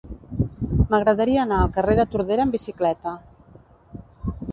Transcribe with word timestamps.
M'agradaria 0.93 1.43
anar 1.43 1.59
al 1.65 1.69
carrer 1.75 1.95
de 1.99 2.05
Tordera 2.13 2.47
amb 2.47 2.57
bicicleta. 2.57 3.13